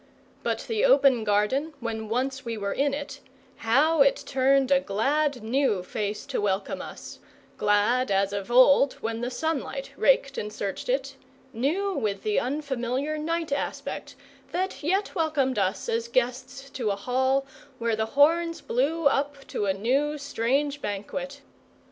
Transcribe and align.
But 0.41 0.61
the 0.67 0.83
open 0.83 1.23
garden, 1.23 1.75
when 1.79 2.09
once 2.09 2.43
we 2.43 2.57
were 2.57 2.73
in 2.73 2.91
it 2.91 3.19
how 3.57 4.01
it 4.01 4.23
turned 4.25 4.71
a 4.71 4.79
glad 4.79 5.43
new 5.43 5.83
face 5.83 6.25
to 6.25 6.41
welcome 6.41 6.81
us, 6.81 7.19
glad 7.55 8.09
as 8.09 8.33
of 8.33 8.49
old 8.49 8.93
when 8.95 9.21
the 9.21 9.29
sunlight 9.29 9.91
raked 9.95 10.39
and 10.39 10.51
searched 10.51 10.89
it, 10.89 11.17
new 11.53 11.93
with 11.93 12.23
the 12.23 12.39
unfamiliar 12.39 13.19
night 13.19 13.51
aspect 13.51 14.15
that 14.51 14.81
yet 14.81 15.13
welcomed 15.13 15.59
us 15.59 15.87
as 15.87 16.07
guests 16.07 16.71
to 16.71 16.89
a 16.89 16.95
hall 16.95 17.45
where 17.77 17.95
the 17.95 18.07
horns 18.17 18.59
blew 18.59 19.05
up 19.05 19.45
to 19.49 19.67
a 19.67 19.71
new, 19.73 20.17
strange 20.17 20.81
banquet! 20.81 21.41